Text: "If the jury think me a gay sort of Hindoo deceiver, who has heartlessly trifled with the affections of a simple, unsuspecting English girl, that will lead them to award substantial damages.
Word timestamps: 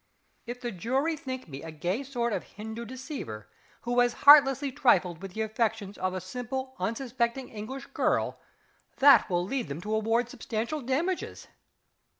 "If 0.47 0.59
the 0.59 0.71
jury 0.71 1.15
think 1.15 1.47
me 1.47 1.61
a 1.61 1.69
gay 1.69 2.01
sort 2.01 2.33
of 2.33 2.43
Hindoo 2.55 2.85
deceiver, 2.85 3.47
who 3.81 3.99
has 3.99 4.13
heartlessly 4.25 4.71
trifled 4.71 5.21
with 5.21 5.33
the 5.33 5.41
affections 5.41 5.95
of 5.95 6.15
a 6.15 6.19
simple, 6.21 6.75
unsuspecting 6.79 7.49
English 7.49 7.85
girl, 7.85 8.39
that 8.97 9.29
will 9.29 9.45
lead 9.45 9.67
them 9.67 9.79
to 9.81 9.93
award 9.93 10.27
substantial 10.27 10.81
damages. 10.81 11.49